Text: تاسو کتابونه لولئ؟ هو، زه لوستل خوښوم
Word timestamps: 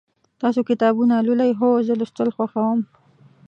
تاسو 0.41 0.59
کتابونه 0.69 1.15
لولئ؟ 1.25 1.51
هو، 1.59 1.69
زه 1.87 1.93
لوستل 1.99 2.27
خوښوم 2.35 2.79